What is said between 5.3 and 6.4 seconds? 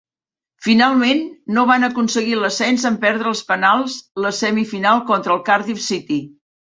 el Cardiff City.